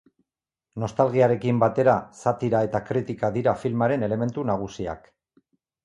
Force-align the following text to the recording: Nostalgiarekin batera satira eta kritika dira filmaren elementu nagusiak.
Nostalgiarekin 0.83 1.59
batera 1.65 1.95
satira 2.23 2.63
eta 2.71 2.83
kritika 2.89 3.33
dira 3.39 3.57
filmaren 3.67 4.09
elementu 4.11 4.51
nagusiak. 4.53 5.11